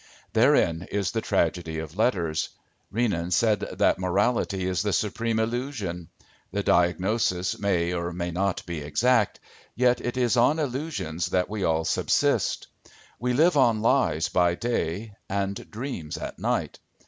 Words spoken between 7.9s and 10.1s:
or may not be exact. Yet